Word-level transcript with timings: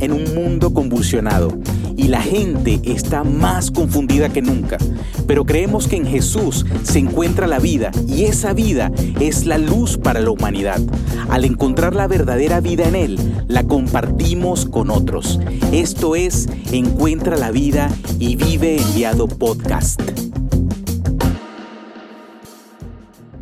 En 0.00 0.12
un 0.12 0.34
mundo 0.34 0.72
convulsionado 0.72 1.52
y 1.98 2.08
la 2.08 2.22
gente 2.22 2.80
está 2.84 3.24
más 3.24 3.70
confundida 3.70 4.30
que 4.30 4.40
nunca, 4.40 4.78
pero 5.26 5.44
creemos 5.44 5.86
que 5.86 5.96
en 5.96 6.06
Jesús 6.06 6.64
se 6.82 6.98
encuentra 6.98 7.46
la 7.46 7.58
vida 7.58 7.90
y 8.08 8.24
esa 8.24 8.54
vida 8.54 8.90
es 9.20 9.44
la 9.44 9.58
luz 9.58 9.98
para 9.98 10.20
la 10.20 10.30
humanidad. 10.30 10.80
Al 11.28 11.44
encontrar 11.44 11.94
la 11.94 12.06
verdadera 12.06 12.60
vida 12.60 12.88
en 12.88 12.94
Él, 12.94 13.44
la 13.48 13.64
compartimos 13.64 14.64
con 14.64 14.90
otros. 14.90 15.40
Esto 15.72 16.16
es 16.16 16.48
Encuentra 16.72 17.36
la 17.36 17.50
vida 17.50 17.90
y 18.18 18.36
vive 18.36 18.80
enviado 18.80 19.28
podcast. 19.28 20.00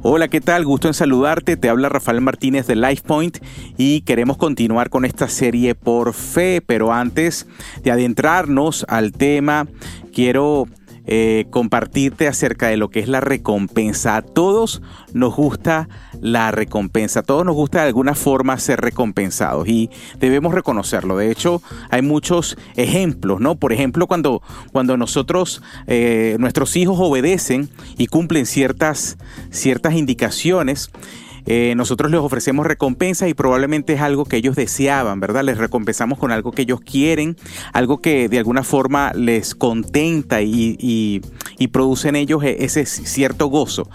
Hola, 0.07 0.29
¿qué 0.29 0.43
tal? 0.43 0.67
Gusto 0.67 0.87
en 0.87 0.93
saludarte. 0.93 1.57
Te 1.57 1.71
habla 1.71 1.89
Rafael 1.89 2.21
Martínez 2.21 2.67
de 2.67 2.77
LifePoint 2.77 3.39
y 3.79 4.03
queremos 4.03 4.37
continuar 4.37 4.91
con 4.91 5.07
esta 5.07 5.29
serie 5.29 5.75
por 5.75 6.13
fe, 6.13 6.61
pero 6.61 6.93
antes 6.93 7.47
de 7.83 7.91
adentrarnos 7.91 8.85
al 8.91 9.13
tema, 9.13 9.67
quiero 10.13 10.67
eh, 11.07 11.47
compartirte 11.51 12.29
acerca 12.29 12.69
de 12.69 12.77
lo 12.77 12.89
que 12.89 13.01
es 13.01 13.09
la 13.09 13.21
recompensa. 13.21 14.17
A 14.17 14.23
todos 14.23 14.83
nos 15.13 15.35
gusta 15.35 15.89
la 16.21 16.51
recompensa, 16.51 17.21
a 17.21 17.23
todos 17.23 17.45
nos 17.45 17.55
gusta 17.55 17.83
de 17.83 17.89
alguna 17.89 18.15
forma 18.15 18.59
ser 18.59 18.81
recompensados 18.81 19.69
y 19.69 19.91
debemos 20.19 20.55
reconocerlo. 20.55 21.17
De 21.17 21.31
hecho, 21.31 21.63
hay 21.91 22.03
muchos 22.03 22.57
ejemplos, 22.77 23.41
¿no? 23.41 23.57
Por 23.57 23.73
ejemplo, 23.73 24.07
cuando, 24.07 24.43
cuando 24.73 24.97
nosotros, 24.97 25.63
eh, 25.87 26.37
nuestros 26.39 26.77
hijos 26.77 26.97
obedecen 26.99 27.69
y 27.99 28.07
cumplen 28.07 28.47
ciertas, 28.47 29.19
ciertas 29.51 29.95
indicaciones, 29.95 30.91
eh, 31.47 31.75
nosotros 31.77 32.11
les 32.11 32.21
ofrecemos 32.21 32.67
recompensa 32.67 33.29
y 33.29 33.35
probablemente 33.35 33.95
es 33.95 34.01
algo 34.01 34.25
que 34.25 34.37
ellos 34.37 34.57
deseaban, 34.57 35.21
¿verdad? 35.21 35.45
Les 35.45 35.59
recompensamos 35.59 36.19
con 36.19 36.33
algo 36.33 36.53
que 36.53 36.63
ellos 36.63 36.81
quieren, 36.81 37.37
algo 37.73 38.01
que 38.01 38.29
de 38.29 38.39
alguna 38.39 38.63
forma 38.63 39.13
les 39.15 39.55
contenta 39.55 40.43
y, 40.43 40.77
y, 40.79 41.21
y 41.59 41.69
produce 41.69 42.09
en 42.09 42.17
ellos 42.17 42.43
e-, 42.45 42.65
ese 42.65 42.87
cierto 42.87 43.47
gozo. 43.47 43.89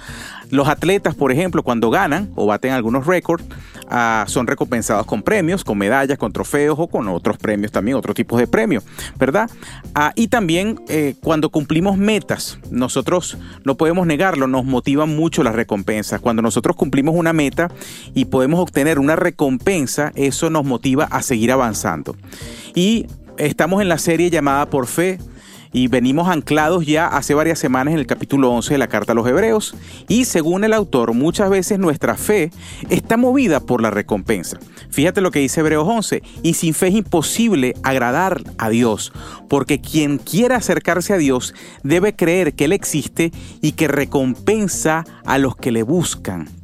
Los 0.50 0.67
atletas, 0.67 1.16
por 1.16 1.31
ejemplo, 1.31 1.64
cuando 1.64 1.89
ganan 1.89 2.31
o 2.36 2.47
baten 2.47 2.72
algunos 2.72 3.05
récords, 3.05 3.44
ah, 3.89 4.25
son 4.28 4.47
recompensados 4.47 5.06
con 5.06 5.22
premios, 5.22 5.64
con 5.64 5.78
medallas, 5.78 6.17
con 6.17 6.33
trofeos 6.33 6.78
o 6.80 6.88
con 6.88 7.08
otros 7.08 7.38
premios 7.38 7.72
también, 7.72 7.97
otros 7.97 8.16
tipos 8.16 8.39
de 8.39 8.47
premios, 8.47 8.83
¿verdad? 9.17 9.50
Ah, 9.94 10.11
y 10.16 10.28
también 10.28 10.81
eh, 10.89 11.16
cuando 11.22 11.50
cumplimos 11.50 11.97
metas, 11.97 12.58
nosotros 12.72 13.38
no 13.64 13.75
podemos 13.75 14.08
negarlo, 14.08 14.47
nos 14.47 14.66
motivan 14.66 15.16
mucho 15.16 15.44
las 15.44 15.56
recompensas. 15.56 16.19
Cuando 16.19 16.41
nosotros 16.41 16.75
cumplimos 16.75 17.16
una 17.16 17.34
meta 17.34 17.69
y 18.16 18.25
podemos 18.25 18.59
obtener 18.59 18.97
una 18.97 19.16
recompensa, 19.16 20.11
eso 20.16 20.50
nos 20.50 20.66
motiva 20.66 21.06
a 21.06 21.22
seguir 21.22 21.52
avanzando. 21.52 22.16
Y 22.73 23.06
estamos 23.38 23.81
en 23.81 23.89
la 23.89 23.97
serie 23.97 24.30
llamada 24.30 24.67
Por 24.67 24.88
Fe 24.88 25.19
y 25.72 25.88
venimos 25.88 26.28
anclados 26.30 26.86
ya 26.86 27.08
hace 27.08 27.34
varias 27.34 27.59
semanas 27.59 27.94
en 27.94 28.00
el 28.00 28.08
capítulo 28.08 28.52
11 28.52 28.73
de 28.73 28.78
la 28.78 28.88
carta 28.88 29.12
a 29.12 29.16
los 29.16 29.28
hebreos 29.28 29.75
y 30.08 30.25
según 30.25 30.64
el 30.64 30.73
autor 30.73 31.14
muchas 31.14 31.50
veces 31.50 31.80
nuestra 31.80 32.16
fe 32.16 32.52
está 32.89 33.17
movida 33.17 33.59
por 33.59 33.81
la 33.81 33.92
recompensa. 33.92 34.59
Fíjate 34.90 35.22
lo 35.22 35.31
que 35.31 35.40
dice 35.40 35.59
Hebreos 35.59 35.88
11, 35.88 36.23
y 36.42 36.56
sin 36.56 36.73
fe 36.73 36.88
es 36.88 36.95
imposible 36.95 37.75
agradar 37.84 38.44
a 38.58 38.70
Dios, 38.70 39.14
porque 39.47 39.80
quien 39.80 40.17
quiera 40.17 40.58
acercarse 40.58 41.14
a 41.14 41.17
Dios 41.17 41.53
debe 41.84 42.16
creer 42.16 42.53
que 42.53 42.66
Él 42.66 42.73
existe 42.73 43.31
y 43.62 43.73
que 43.73 43.88
recompensa 43.88 45.06
a 45.25 45.38
los 45.38 45.56
que 45.56 45.72
le 45.72 45.84
buscan. 45.84 46.59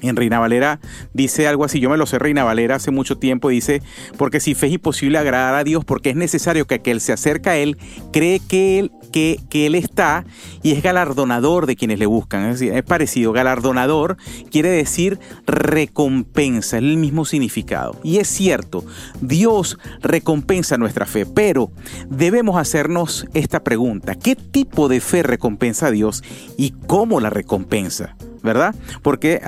En 0.00 0.16
Reina 0.16 0.38
Valera 0.38 0.80
dice 1.12 1.48
algo 1.48 1.64
así, 1.64 1.80
yo 1.80 1.90
me 1.90 1.96
lo 1.96 2.06
sé 2.06 2.18
Reina 2.18 2.44
Valera 2.44 2.76
hace 2.76 2.90
mucho 2.90 3.18
tiempo, 3.18 3.48
dice, 3.48 3.82
porque 4.16 4.40
si 4.40 4.54
fe 4.54 4.66
es 4.68 4.74
imposible 4.74 5.18
agradar 5.18 5.54
a 5.54 5.64
Dios, 5.64 5.84
porque 5.84 6.10
es 6.10 6.16
necesario 6.16 6.66
que 6.66 6.76
aquel 6.76 7.00
se 7.00 7.12
acerca 7.12 7.52
a 7.52 7.56
Él, 7.56 7.76
cree 8.12 8.40
que 8.40 8.78
Él, 8.78 8.92
que, 9.12 9.40
que 9.50 9.66
Él 9.66 9.74
está 9.74 10.24
y 10.62 10.72
es 10.72 10.82
galardonador 10.82 11.66
de 11.66 11.76
quienes 11.76 11.98
le 11.98 12.06
buscan. 12.06 12.44
Es 12.46 12.60
decir, 12.60 12.74
es 12.74 12.82
parecido, 12.84 13.32
galardonador 13.32 14.16
quiere 14.50 14.70
decir 14.70 15.18
recompensa, 15.46 16.76
es 16.76 16.82
el 16.82 16.96
mismo 16.96 17.24
significado. 17.24 17.96
Y 18.02 18.18
es 18.18 18.28
cierto, 18.28 18.84
Dios 19.20 19.78
recompensa 20.00 20.76
nuestra 20.78 21.06
fe, 21.06 21.26
pero 21.26 21.70
debemos 22.08 22.56
hacernos 22.56 23.26
esta 23.34 23.64
pregunta, 23.64 24.14
¿qué 24.14 24.36
tipo 24.36 24.88
de 24.88 25.00
fe 25.00 25.22
recompensa 25.22 25.86
a 25.86 25.90
Dios 25.90 26.22
y 26.56 26.72
cómo 26.86 27.20
la 27.20 27.30
recompensa? 27.30 28.16
¿Verdad? 28.42 28.74
Porque 29.02 29.40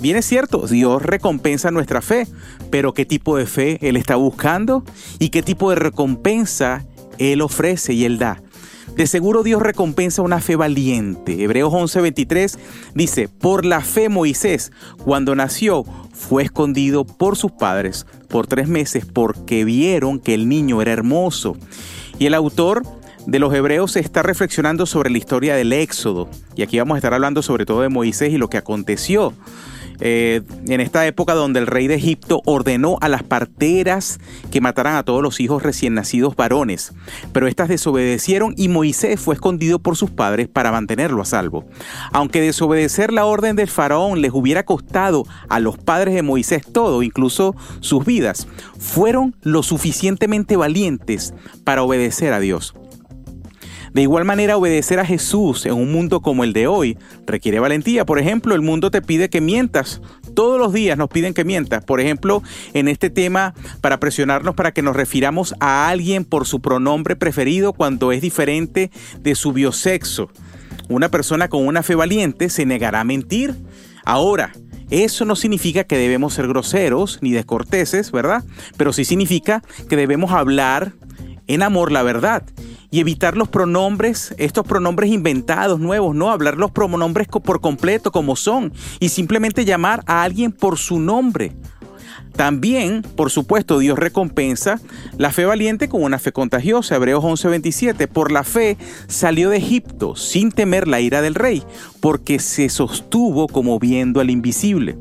bien 0.00 0.16
es 0.16 0.26
cierto, 0.26 0.66
Dios 0.66 1.02
recompensa 1.02 1.70
nuestra 1.70 2.02
fe, 2.02 2.26
pero 2.70 2.94
¿qué 2.94 3.04
tipo 3.04 3.36
de 3.36 3.46
fe 3.46 3.78
Él 3.80 3.96
está 3.96 4.16
buscando? 4.16 4.84
¿Y 5.18 5.30
qué 5.30 5.42
tipo 5.42 5.70
de 5.70 5.76
recompensa 5.76 6.84
Él 7.18 7.40
ofrece 7.40 7.94
y 7.94 8.04
Él 8.04 8.18
da? 8.18 8.42
De 8.96 9.06
seguro 9.06 9.42
Dios 9.42 9.62
recompensa 9.62 10.22
una 10.22 10.40
fe 10.40 10.56
valiente. 10.56 11.42
Hebreos 11.42 11.72
11:23 11.72 12.58
dice, 12.94 13.28
por 13.28 13.64
la 13.64 13.80
fe 13.80 14.08
Moisés, 14.08 14.72
cuando 15.04 15.36
nació, 15.36 15.84
fue 16.12 16.42
escondido 16.42 17.04
por 17.04 17.36
sus 17.36 17.52
padres 17.52 18.06
por 18.28 18.46
tres 18.46 18.66
meses 18.66 19.06
porque 19.06 19.64
vieron 19.64 20.18
que 20.18 20.34
el 20.34 20.48
niño 20.48 20.82
era 20.82 20.92
hermoso. 20.92 21.56
Y 22.18 22.26
el 22.26 22.34
autor 22.34 22.82
de 23.28 23.38
los 23.38 23.52
hebreos 23.52 23.92
se 23.92 24.00
está 24.00 24.22
reflexionando 24.22 24.86
sobre 24.86 25.10
la 25.10 25.18
historia 25.18 25.54
del 25.54 25.74
Éxodo. 25.74 26.30
Y 26.56 26.62
aquí 26.62 26.78
vamos 26.78 26.94
a 26.94 26.98
estar 26.98 27.12
hablando 27.12 27.42
sobre 27.42 27.66
todo 27.66 27.82
de 27.82 27.90
Moisés 27.90 28.32
y 28.32 28.38
lo 28.38 28.48
que 28.48 28.56
aconteció. 28.56 29.34
Eh, 30.00 30.40
en 30.66 30.80
esta 30.80 31.06
época 31.06 31.34
donde 31.34 31.60
el 31.60 31.66
rey 31.66 31.88
de 31.88 31.96
Egipto 31.96 32.40
ordenó 32.46 32.96
a 33.02 33.08
las 33.10 33.22
parteras 33.24 34.18
que 34.50 34.62
mataran 34.62 34.96
a 34.96 35.02
todos 35.02 35.22
los 35.22 35.40
hijos 35.40 35.62
recién 35.62 35.92
nacidos 35.92 36.36
varones, 36.36 36.94
pero 37.32 37.48
éstas 37.48 37.68
desobedecieron 37.68 38.54
y 38.56 38.68
Moisés 38.68 39.20
fue 39.20 39.34
escondido 39.34 39.78
por 39.78 39.96
sus 39.96 40.10
padres 40.10 40.48
para 40.48 40.72
mantenerlo 40.72 41.20
a 41.20 41.26
salvo. 41.26 41.66
Aunque 42.12 42.40
desobedecer 42.40 43.12
la 43.12 43.26
orden 43.26 43.56
del 43.56 43.68
faraón 43.68 44.22
les 44.22 44.32
hubiera 44.32 44.64
costado 44.64 45.26
a 45.50 45.60
los 45.60 45.76
padres 45.76 46.14
de 46.14 46.22
Moisés 46.22 46.62
todo, 46.64 47.02
incluso 47.02 47.54
sus 47.80 48.06
vidas, 48.06 48.48
fueron 48.78 49.36
lo 49.42 49.62
suficientemente 49.62 50.56
valientes 50.56 51.34
para 51.64 51.82
obedecer 51.82 52.32
a 52.32 52.40
Dios. 52.40 52.74
De 53.92 54.02
igual 54.02 54.24
manera, 54.24 54.56
obedecer 54.56 55.00
a 55.00 55.04
Jesús 55.04 55.66
en 55.66 55.74
un 55.74 55.90
mundo 55.92 56.20
como 56.20 56.44
el 56.44 56.52
de 56.52 56.66
hoy 56.66 56.98
requiere 57.26 57.60
valentía. 57.60 58.04
Por 58.04 58.18
ejemplo, 58.18 58.54
el 58.54 58.62
mundo 58.62 58.90
te 58.90 59.02
pide 59.02 59.30
que 59.30 59.40
mientas. 59.40 60.00
Todos 60.34 60.58
los 60.58 60.72
días 60.72 60.98
nos 60.98 61.08
piden 61.08 61.34
que 61.34 61.44
mientas. 61.44 61.84
Por 61.84 62.00
ejemplo, 62.00 62.42
en 62.74 62.88
este 62.88 63.10
tema, 63.10 63.54
para 63.80 64.00
presionarnos 64.00 64.54
para 64.54 64.72
que 64.72 64.82
nos 64.82 64.96
refiramos 64.96 65.54
a 65.60 65.88
alguien 65.88 66.24
por 66.24 66.46
su 66.46 66.60
pronombre 66.60 67.16
preferido 67.16 67.72
cuando 67.72 68.12
es 68.12 68.20
diferente 68.20 68.90
de 69.20 69.34
su 69.34 69.52
biosexo. 69.52 70.30
Una 70.88 71.10
persona 71.10 71.48
con 71.48 71.66
una 71.66 71.82
fe 71.82 71.94
valiente 71.94 72.48
se 72.50 72.66
negará 72.66 73.00
a 73.00 73.04
mentir. 73.04 73.54
Ahora, 74.04 74.52
eso 74.90 75.24
no 75.24 75.36
significa 75.36 75.84
que 75.84 75.98
debemos 75.98 76.34
ser 76.34 76.48
groseros 76.48 77.18
ni 77.20 77.32
descorteses, 77.32 78.10
¿verdad? 78.10 78.44
Pero 78.76 78.92
sí 78.92 79.04
significa 79.04 79.62
que 79.88 79.96
debemos 79.96 80.32
hablar 80.32 80.92
en 81.46 81.62
amor 81.62 81.92
la 81.92 82.02
verdad 82.02 82.42
y 82.90 83.00
evitar 83.00 83.36
los 83.36 83.48
pronombres, 83.48 84.34
estos 84.38 84.66
pronombres 84.66 85.10
inventados, 85.10 85.78
nuevos, 85.80 86.14
no 86.14 86.30
hablar 86.30 86.56
los 86.56 86.70
pronombres 86.70 87.28
por 87.28 87.60
completo 87.60 88.10
como 88.10 88.36
son 88.36 88.72
y 89.00 89.10
simplemente 89.10 89.64
llamar 89.64 90.02
a 90.06 90.22
alguien 90.22 90.52
por 90.52 90.78
su 90.78 90.98
nombre. 90.98 91.52
También, 92.38 93.02
por 93.16 93.32
supuesto, 93.32 93.80
Dios 93.80 93.98
recompensa 93.98 94.80
la 95.16 95.32
fe 95.32 95.44
valiente 95.44 95.88
con 95.88 96.04
una 96.04 96.20
fe 96.20 96.30
contagiosa. 96.30 96.94
Hebreos 96.94 97.24
11:27. 97.24 98.06
Por 98.06 98.30
la 98.30 98.44
fe 98.44 98.76
salió 99.08 99.50
de 99.50 99.56
Egipto 99.56 100.14
sin 100.14 100.52
temer 100.52 100.86
la 100.86 101.00
ira 101.00 101.20
del 101.20 101.34
rey, 101.34 101.64
porque 101.98 102.38
se 102.38 102.68
sostuvo 102.68 103.48
como 103.48 103.80
viendo 103.80 104.20
al 104.20 104.30
invisible. 104.30 104.96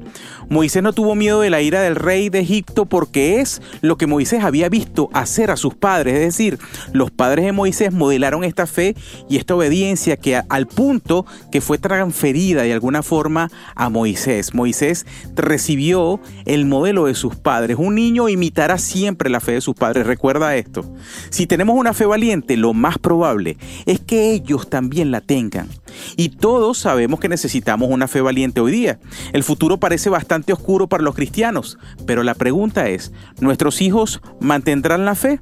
Moisés 0.50 0.82
no 0.82 0.94
tuvo 0.94 1.14
miedo 1.14 1.42
de 1.42 1.50
la 1.50 1.62
ira 1.62 1.82
del 1.82 1.96
rey 1.96 2.30
de 2.30 2.40
Egipto 2.40 2.86
porque 2.86 3.42
es 3.42 3.62
lo 3.82 3.98
que 3.98 4.08
Moisés 4.08 4.44
había 4.44 4.70
visto 4.70 5.10
hacer 5.14 5.52
a 5.52 5.58
sus 5.58 5.76
padres. 5.76 6.16
Es 6.16 6.22
decir, 6.22 6.58
los 6.94 7.12
padres 7.12 7.46
de 7.46 7.52
Moisés 7.52 7.92
modelaron 7.92 8.46
esta 8.46 8.66
fe 8.66 8.96
y 9.30 9.38
esta 9.38 9.56
obediencia 9.56 10.16
que 10.16 10.42
al 10.50 10.68
punto 10.68 11.26
que 11.52 11.60
fue 11.60 11.78
transferida 11.78 12.64
de 12.64 12.74
alguna 12.74 13.04
forma 13.04 13.52
a 13.76 13.90
Moisés. 13.90 14.54
Moisés 14.54 15.06
recibió 15.36 16.22
el 16.46 16.66
modelo 16.66 17.06
de 17.06 17.14
sus 17.28 17.36
padres. 17.40 17.78
Un 17.80 17.96
niño 17.96 18.30
imitará 18.30 18.78
siempre 18.78 19.30
la 19.30 19.40
fe 19.40 19.54
de 19.54 19.62
sus 19.62 19.76
padres. 19.76 20.06
Recuerda 20.08 20.56
esto. 20.56 20.86
Si 21.30 21.48
tenemos 21.48 21.76
una 21.76 21.94
fe 21.94 22.06
valiente, 22.06 22.56
lo 22.58 22.74
más 22.74 22.98
probable 22.98 23.58
es 23.86 24.00
que 24.00 24.32
ellos 24.32 24.70
también 24.70 25.12
la 25.12 25.22
tengan. 25.22 25.68
Y 26.16 26.30
todos 26.30 26.78
sabemos 26.78 27.20
que 27.20 27.30
necesitamos 27.30 27.90
una 27.90 28.08
fe 28.08 28.22
valiente 28.22 28.62
hoy 28.62 28.72
día. 28.72 29.00
El 29.34 29.44
futuro 29.44 29.78
parece 29.78 30.10
bastante 30.10 30.54
oscuro 30.54 30.88
para 30.88 31.04
los 31.04 31.16
cristianos, 31.16 31.78
pero 32.06 32.24
la 32.24 32.34
pregunta 32.34 32.88
es, 32.88 33.12
¿nuestros 33.40 33.82
hijos 33.82 34.22
mantendrán 34.40 35.06
la 35.06 35.16
fe? 35.16 35.42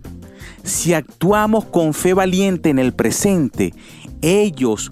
Si 0.64 0.94
actuamos 0.94 1.66
con 1.66 1.94
fe 1.94 2.14
valiente 2.14 2.70
en 2.70 2.80
el 2.80 2.94
presente, 2.94 3.74
ellos 4.26 4.92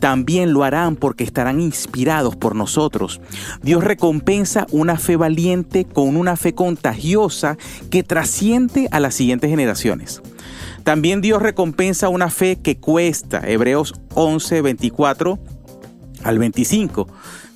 también 0.00 0.52
lo 0.52 0.64
harán 0.64 0.96
porque 0.96 1.24
estarán 1.24 1.60
inspirados 1.60 2.36
por 2.36 2.54
nosotros. 2.54 3.20
Dios 3.62 3.82
recompensa 3.82 4.66
una 4.70 4.96
fe 4.96 5.16
valiente 5.16 5.84
con 5.84 6.16
una 6.16 6.36
fe 6.36 6.54
contagiosa 6.54 7.56
que 7.90 8.02
trasciende 8.02 8.88
a 8.90 9.00
las 9.00 9.14
siguientes 9.14 9.50
generaciones. 9.50 10.22
También 10.84 11.20
Dios 11.20 11.42
recompensa 11.42 12.08
una 12.08 12.30
fe 12.30 12.56
que 12.62 12.76
cuesta. 12.76 13.42
Hebreos 13.44 13.94
11, 14.14 14.62
24 14.62 15.38
al 16.26 16.38
25. 16.38 17.06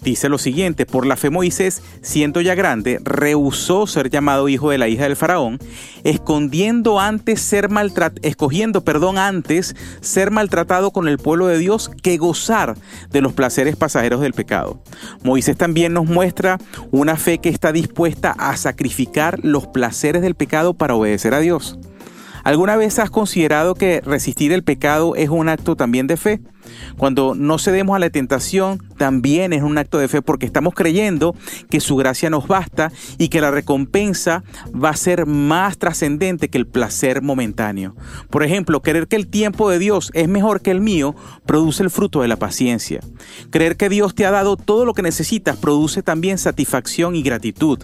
Dice 0.03 0.31
lo 0.31 0.39
siguiente, 0.39 0.87
por 0.87 1.05
la 1.05 1.17
fe 1.17 1.29
Moisés, 1.29 1.83
siendo 2.01 2.41
ya 2.41 2.55
grande, 2.55 3.01
rehusó 3.05 3.87
ser 3.87 4.09
llamado 4.09 4.49
hijo 4.49 4.71
de 4.71 4.79
la 4.79 4.89
hija 4.89 5.03
del 5.03 5.15
faraón, 5.15 5.59
escondiendo 6.05 6.99
antes 6.99 7.43
ser 7.43 7.69
maltratado, 7.69 8.19
escogiendo, 8.23 8.83
perdón, 8.83 9.19
antes 9.19 9.77
ser 10.01 10.31
maltratado 10.31 10.91
con 10.91 11.07
el 11.07 11.19
pueblo 11.19 11.49
de 11.49 11.59
Dios 11.59 11.91
que 12.03 12.17
gozar 12.17 12.77
de 13.11 13.21
los 13.21 13.35
placeres 13.35 13.77
pasajeros 13.77 14.23
del 14.23 14.33
pecado. 14.33 14.83
Moisés 15.23 15.59
también 15.59 15.93
nos 15.93 16.07
muestra 16.07 16.57
una 16.91 17.17
fe 17.17 17.39
que 17.39 17.51
está 17.51 17.71
dispuesta 17.71 18.35
a 18.39 18.57
sacrificar 18.57 19.41
los 19.43 19.67
placeres 19.67 20.23
del 20.23 20.35
pecado 20.35 20.73
para 20.73 20.95
obedecer 20.95 21.35
a 21.35 21.41
Dios. 21.41 21.79
¿Alguna 22.43 22.77
vez 22.77 22.99
has 22.99 23.11
considerado 23.11 23.75
que 23.75 24.01
resistir 24.01 24.53
el 24.53 24.65
pecado 24.65 25.15
es 25.15 25.29
un 25.29 25.51
acto 25.51 25.77
también 25.77 26.07
de 26.07 26.17
fe? 26.17 26.41
Cuando 26.97 27.35
no 27.35 27.59
cedemos 27.59 27.97
a 27.97 27.99
la 27.99 28.11
tentación, 28.11 28.83
también 28.97 29.53
es 29.53 29.63
un 29.63 29.79
acto 29.79 29.99
de 29.99 30.09
fe 30.09 30.23
porque 30.23 30.47
estamos 30.47 30.75
creyendo 30.75 31.35
que 31.71 31.81
su 31.81 31.97
gracia 31.97 32.31
nos 32.31 32.47
basta 32.47 32.93
y 33.19 33.29
que 33.29 33.41
la 33.41 33.51
recompensa 33.51 34.45
va 34.73 34.91
a 34.91 34.97
ser 34.97 35.27
más 35.27 35.79
trascendente 35.79 36.49
que 36.49 36.59
el 36.59 36.67
placer 36.67 37.23
momentáneo. 37.23 37.95
Por 38.29 38.43
ejemplo, 38.43 38.83
creer 38.83 39.09
que 39.09 39.17
el 39.17 39.29
tiempo 39.29 39.71
de 39.71 39.79
Dios 39.79 40.11
es 40.15 40.29
mejor 40.29 40.61
que 40.61 40.71
el 40.71 40.81
mío 40.81 41.15
produce 41.47 41.83
el 41.83 41.91
fruto 41.91 42.23
de 42.23 42.29
la 42.29 42.37
paciencia. 42.37 43.01
Creer 43.51 43.77
que 43.77 43.89
Dios 43.89 44.15
te 44.15 44.27
ha 44.27 44.31
dado 44.31 44.57
todo 44.57 44.85
lo 44.85 44.95
que 44.95 45.03
necesitas 45.03 45.57
produce 45.57 46.03
también 46.03 46.39
satisfacción 46.39 47.15
y 47.17 47.23
gratitud. 47.23 47.79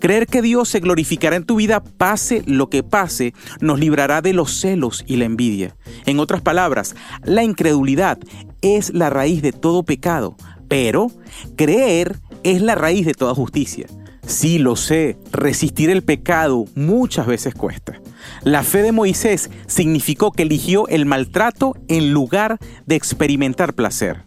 Creer 0.00 0.26
que 0.26 0.42
Dios 0.42 0.68
se 0.68 0.80
glorificará 0.80 1.36
en 1.36 1.44
tu 1.44 1.56
vida 1.56 1.82
pase 1.82 2.42
lo 2.46 2.68
que 2.68 2.82
pase, 2.82 3.34
nos 3.60 3.78
librará 3.78 4.20
de 4.22 4.32
los 4.32 4.60
celos 4.60 5.04
y 5.06 5.16
la 5.16 5.24
envidia. 5.24 5.76
En 6.06 6.20
otras 6.20 6.42
palabras, 6.42 6.94
la 7.24 7.42
incredulidad 7.42 8.18
es 8.62 8.92
la 8.94 9.10
raíz 9.10 9.42
de 9.42 9.52
todo 9.52 9.82
pecado, 9.82 10.36
pero 10.68 11.10
creer 11.56 12.16
es 12.42 12.62
la 12.62 12.74
raíz 12.74 13.06
de 13.06 13.14
toda 13.14 13.34
justicia. 13.34 13.86
Sí, 14.26 14.58
lo 14.58 14.76
sé, 14.76 15.16
resistir 15.32 15.88
el 15.88 16.02
pecado 16.02 16.66
muchas 16.74 17.26
veces 17.26 17.54
cuesta. 17.54 17.98
La 18.42 18.62
fe 18.62 18.82
de 18.82 18.92
Moisés 18.92 19.48
significó 19.66 20.32
que 20.32 20.42
eligió 20.42 20.86
el 20.88 21.06
maltrato 21.06 21.74
en 21.88 22.12
lugar 22.12 22.58
de 22.84 22.94
experimentar 22.94 23.72
placer. 23.72 24.22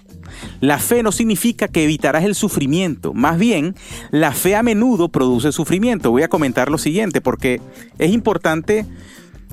La 0.59 0.79
fe 0.79 1.03
no 1.03 1.11
significa 1.11 1.67
que 1.67 1.83
evitarás 1.83 2.23
el 2.23 2.33
sufrimiento, 2.33 3.13
más 3.13 3.37
bien 3.37 3.75
la 4.09 4.31
fe 4.31 4.55
a 4.55 4.63
menudo 4.63 5.09
produce 5.09 5.51
sufrimiento. 5.51 6.09
Voy 6.09 6.23
a 6.23 6.29
comentar 6.29 6.71
lo 6.71 6.79
siguiente 6.79 7.21
porque 7.21 7.61
es 7.99 8.11
importante 8.11 8.85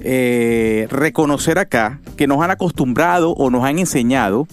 eh, 0.00 0.86
reconocer 0.90 1.58
acá 1.58 2.00
que 2.16 2.26
nos 2.26 2.42
han 2.42 2.50
acostumbrado 2.50 3.30
o 3.32 3.50
nos 3.50 3.64
han 3.64 3.78
enseñado 3.78 4.46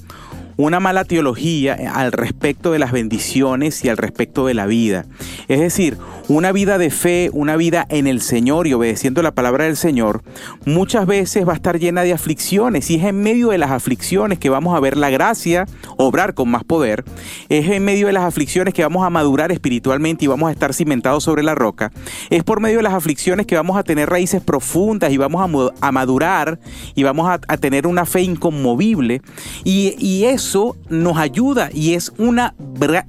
una 0.58 0.80
mala 0.80 1.04
teología 1.04 1.78
al 1.94 2.12
respecto 2.12 2.72
de 2.72 2.80
las 2.80 2.92
bendiciones 2.92 3.84
y 3.84 3.90
al 3.90 3.98
respecto 3.98 4.46
de 4.46 4.54
la 4.54 4.66
vida. 4.66 5.06
Es 5.48 5.60
decir, 5.60 5.98
una 6.28 6.52
vida 6.52 6.78
de 6.78 6.90
fe, 6.90 7.30
una 7.34 7.56
vida 7.56 7.86
en 7.90 8.08
el 8.08 8.22
Señor 8.22 8.68
y 8.68 8.74
obedeciendo 8.74 9.22
la 9.22 9.34
palabra 9.34 9.66
del 9.66 9.78
Señor, 9.78 10.24
muchas 10.66 11.06
veces 11.06 11.48
va 11.48 11.54
a 11.54 11.56
estar 11.56 11.80
llena 11.80 12.02
de 12.02 12.14
aflicciones 12.14 12.90
y 12.90 12.96
es 12.96 13.04
en 13.04 13.22
medio 13.22 13.50
de 13.50 13.58
las 13.58 13.72
aflicciones 13.72 14.40
que 14.40 14.50
vamos 14.50 14.76
a 14.76 14.80
ver 14.80 14.98
la 14.98 15.10
gracia 15.10 15.68
obrar 15.98 16.34
con 16.34 16.50
más 16.50 16.64
poder, 16.64 17.04
es 17.50 17.70
en 17.70 17.86
medio 17.86 18.08
de 18.08 18.14
las 18.14 18.24
aflicciones 18.24 18.74
que 18.74 18.82
vamos 18.82 19.06
a 19.06 19.10
madurar 19.10 19.52
espiritualmente 19.52 20.26
y 20.26 20.28
vamos 20.28 20.50
a 20.50 20.52
estar 20.52 20.74
cimentados 20.74 21.24
sobre 21.24 21.44
la 21.44 21.54
roca, 21.54 21.92
es 22.30 22.44
por 22.44 22.60
medio 22.60 22.78
de 22.78 22.84
las 22.84 22.94
aflicciones 22.94 23.46
que 23.46 23.56
vamos 23.56 23.78
a 23.78 23.84
tener 23.84 24.10
raíces 24.10 24.42
profundas 24.42 25.12
y 25.12 25.18
vamos 25.18 25.44
a, 25.82 25.92
madurar 25.92 26.60
y 26.96 27.04
vamos 27.04 27.30
a, 27.30 27.58
tener 27.58 27.88
una 27.88 28.06
fe 28.06 28.22
inconmovible 28.22 29.22
y, 29.64 29.96
y, 30.00 30.26
eso 30.26 30.76
nos 30.90 31.18
ayuda 31.18 31.70
y 31.74 31.94
es 31.94 32.12
una, 32.18 32.56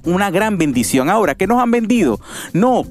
una 0.03 0.31
gran 0.31 0.57
bendición. 0.57 1.09
Ahora, 1.09 1.35
¿qué 1.35 1.47
nos 1.47 1.61
han 1.61 1.71
vendido? 1.71 2.19
No, 2.53 2.83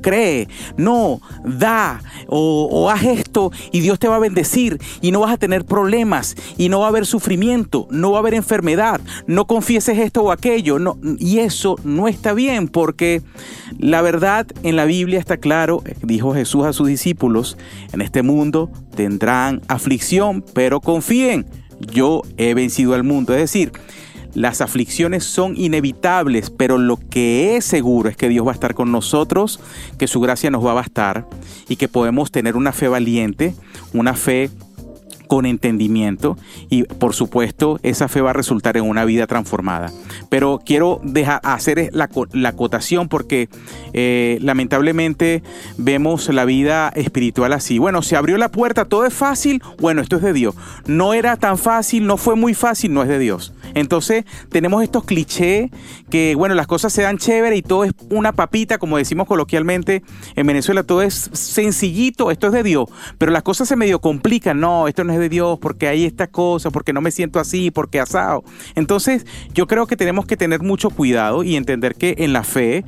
no, 0.77 1.21
da 1.45 2.01
o, 2.29 2.91
haz 2.91 3.05
esto 3.05 3.53
y 3.73 3.81
Dios 3.81 3.99
te 3.99 4.09
va 4.09 4.17
a 4.17 4.21
bendecir 4.21 4.79
y 5.01 5.13
no 5.13 5.21
vas 5.21 5.33
a 5.33 5.39
tener 5.39 5.65
problemas 5.65 6.37
y 6.57 6.69
no 6.69 6.81
va 6.81 6.87
a 6.87 6.89
haber 6.89 7.07
sufrimiento, 7.07 7.87
no 7.91 8.11
va 8.13 8.19
a 8.19 8.21
haber 8.21 8.35
enfermedad, 8.35 9.01
no 9.27 9.47
confieses 9.47 9.99
esto 9.99 10.23
o 10.23 10.33
aquello, 10.33 10.79
no, 10.79 10.99
y 11.19 11.39
eso 11.39 11.77
no 11.85 12.09
está 12.09 12.33
bien 12.33 12.69
porque 12.69 13.23
la 13.79 14.03
verdad 14.03 14.47
en 14.63 14.77
la 14.77 14.85
Biblia 14.85 15.19
está 15.19 15.37
claro, 15.37 15.83
dijo 16.03 16.35
Jesús 16.35 16.65
a 16.65 16.73
sus 16.73 16.89
discípulos, 16.89 17.57
en 17.93 18.01
este 18.01 18.23
mundo 18.23 18.71
tendrán 18.95 19.62
aflicción, 19.69 20.45
pero 20.55 20.81
confíen, 20.81 21.47
yo 21.81 22.23
he 22.37 22.55
vencido 22.55 22.95
al 22.95 23.05
mundo, 23.05 23.35
es 23.35 23.41
decir, 23.41 23.73
las 24.37 24.61
aflicciones 24.61 25.25
son 25.25 25.56
inevitables, 25.56 26.50
pero 26.50 26.77
lo 26.77 26.99
que 26.99 27.56
es 27.56 27.65
seguro 27.65 28.11
es 28.11 28.19
que 28.19 28.29
Dios 28.29 28.47
va 28.47 28.50
a 28.50 28.55
estar 28.55 28.75
con 28.75 28.93
nosotros, 28.93 29.61
que 29.99 30.06
su 30.06 30.21
gracia 30.21 30.50
nos 30.50 30.65
va 30.65 30.73
a 30.73 30.75
bastar 30.75 31.27
y 31.71 31.77
que 31.77 31.88
podemos 31.88 32.31
tener 32.31 32.55
una 32.55 32.73
fe 32.73 32.87
valiente, 32.87 33.55
una 33.94 34.12
fe 34.12 34.50
con 35.27 35.47
entendimiento 35.47 36.37
y 36.69 36.85
por 36.85 37.15
supuesto 37.15 37.81
esa 37.83 38.09
fe 38.09 38.21
va 38.21 38.31
a 38.31 38.35
resultar 38.35 38.77
en 38.77 38.85
una 38.85 39.06
vida 39.06 39.27
transformada. 39.27 39.91
Pero 40.29 40.61
quiero 40.65 41.00
dejar, 41.03 41.41
hacer 41.43 41.88
la, 41.93 42.11
la 42.33 42.49
acotación 42.50 43.09
porque 43.09 43.49
eh, 43.94 44.38
lamentablemente 44.43 45.43
vemos 45.79 46.29
la 46.29 46.44
vida 46.44 46.93
espiritual 46.94 47.55
así. 47.55 47.79
Bueno, 47.79 48.03
se 48.03 48.17
abrió 48.17 48.37
la 48.37 48.50
puerta, 48.50 48.85
todo 48.85 49.06
es 49.06 49.15
fácil, 49.15 49.62
bueno, 49.81 50.03
esto 50.03 50.17
es 50.17 50.23
de 50.23 50.35
Dios. 50.35 50.55
No 50.87 51.15
era 51.15 51.37
tan 51.38 51.56
fácil, 51.56 52.06
no 52.06 52.19
fue 52.19 52.37
muy 52.37 52.53
fácil, 52.53 52.93
no 52.93 53.03
es 53.03 53.09
de 53.09 53.19
Dios. 53.19 53.55
Entonces 53.76 54.25
tenemos 54.49 54.82
estos 54.82 55.05
clichés 55.05 55.70
que, 56.11 56.34
bueno, 56.34 56.55
las 56.55 56.67
cosas 56.67 56.94
se 56.94 57.02
dan 57.02 57.19
chévere 57.19 57.56
y 57.56 57.62
todo 57.62 57.84
es 57.84 57.93
una 58.08 58.32
papita, 58.32 58.78
como 58.78 58.96
decimos 58.96 59.26
coloquialmente 59.26 60.02
en 60.34 60.46
Venezuela, 60.46 60.82
todo 60.82 61.02
es 61.02 61.28
sencillito, 61.34 62.31
esto 62.31 62.46
es 62.46 62.55
de 62.55 62.62
Dios, 62.62 62.88
pero 63.19 63.32
las 63.32 63.43
cosas 63.43 63.69
se 63.69 63.76
medio 63.76 64.00
complican, 64.00 64.61
no, 64.61 64.88
esto 64.88 65.05
no 65.05 65.12
es 65.12 65.19
de 65.19 65.28
Dios, 65.28 65.58
porque 65.61 65.88
hay 65.88 66.06
esta 66.06 66.26
cosa, 66.26 66.70
porque 66.70 66.94
no 66.94 67.02
me 67.02 67.11
siento 67.11 67.38
así, 67.38 67.70
porque 67.70 68.00
asado. 68.00 68.44
Entonces 68.76 69.26
yo 69.52 69.67
creo 69.67 69.87
que 69.87 69.96
tenemos 69.96 70.25
que 70.25 70.38
tener 70.38 70.62
mucho 70.62 70.88
cuidado 70.88 71.43
y 71.43 71.55
entender 71.56 71.96
que 71.96 72.14
en 72.19 72.32
la 72.32 72.44
fe 72.44 72.82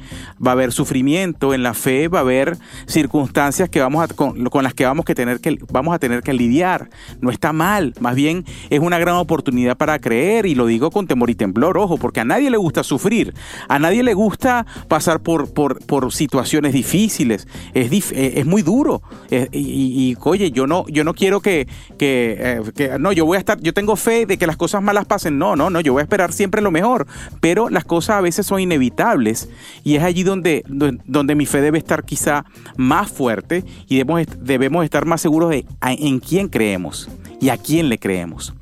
va 0.45 0.53
a 0.53 0.55
haber 0.55 0.73
sufrimiento, 0.73 1.53
en 1.53 1.63
la 1.63 1.75
fe 1.75 2.09
va 2.09 2.21
a 2.21 2.23
haber 2.23 2.57
circunstancias 2.87 3.69
que 3.69 3.81
vamos 3.81 4.03
a, 4.03 4.15
con, 4.15 4.43
las 4.63 4.73
que 4.73 4.87
vamos, 4.87 5.05
que 5.05 5.15
tener 5.15 5.41
que 5.41 5.59
vamos 5.71 5.95
a 5.95 5.99
tener 5.99 6.23
que 6.23 6.33
lidiar. 6.33 6.89
No 7.21 7.31
está 7.31 7.53
mal, 7.53 7.93
más 8.01 8.15
bien 8.15 8.47
es 8.71 8.81
una 8.81 8.99
gran 8.99 9.17
oportunidad 9.17 9.77
para 9.77 9.99
creer 9.99 10.47
y 10.47 10.55
lo 10.55 10.65
digo 10.65 10.78
digo 10.79 10.93
con 10.93 11.09
temor 11.09 11.29
y 11.29 11.35
temblor, 11.35 11.77
ojo, 11.77 11.97
porque 11.97 12.21
a 12.21 12.25
nadie 12.25 12.51
le 12.51 12.57
gusta 12.57 12.85
sufrir, 12.85 13.35
a 13.69 13.81
nadie 13.81 14.05
le 14.05 14.15
gusta 14.15 14.65
pasar 14.87 15.21
por, 15.21 15.53
por, 15.53 15.85
por 15.85 16.13
situaciones 16.13 16.73
difíciles, 16.73 17.49
es, 17.75 18.13
eh, 18.13 18.35
es 18.37 18.47
muy 18.47 18.63
duro. 18.63 19.03
Eh, 19.31 19.49
y, 19.53 20.17
oye, 20.23 20.53
yo 20.53 20.69
no, 20.69 20.87
yo 20.87 21.03
no 21.03 21.15
quiero 21.15 21.41
que, 21.41 21.67
eh, 21.99 22.63
que, 22.77 22.97
no, 23.01 23.11
yo 23.11 23.27
voy 23.27 23.37
a 23.37 23.41
estar, 23.41 23.61
yo 23.61 23.75
tengo 23.75 23.97
fe 23.97 24.25
de 24.25 24.39
que 24.39 24.47
las 24.47 24.57
cosas 24.57 24.81
malas 24.81 25.05
pasen, 25.07 25.37
no, 25.37 25.57
no, 25.57 25.69
no, 25.69 25.81
yo 25.81 25.93
voy 25.93 26.01
a 26.01 26.05
esperar 26.05 26.33
siempre 26.33 26.63
lo 26.63 26.71
mejor, 26.71 27.09
pero 27.41 27.69
las 27.71 27.85
cosas 27.85 28.17
a 28.17 28.21
veces 28.21 28.47
son 28.47 28.61
inevitables 28.61 29.49
y 29.83 29.97
es 29.97 30.05
allí 30.05 30.23
donde, 30.23 30.63
donde 30.69 31.35
mi 31.35 31.47
fe 31.47 31.61
debe 31.61 31.79
estar 31.79 32.05
quizá 32.05 32.45
más 32.77 33.11
fuerte 33.11 33.65
y 33.89 33.97
debemos, 33.97 34.27
debemos 34.39 34.85
estar 34.85 35.07
más 35.07 35.21
seguros 35.21 35.51
de 35.51 35.67
en 35.83 36.21
quién 36.21 36.49
creemos 36.49 37.09
y 37.41 37.49
a 37.49 37.57
quién 37.57 37.89
le 37.89 37.99
creemos. 37.99 38.55